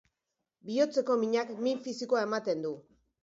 Bihotzeko 0.69 1.17
minak 1.25 1.53
min 1.67 1.83
fisikoa 1.89 2.25
ematen 2.31 2.65
du. 2.67 2.73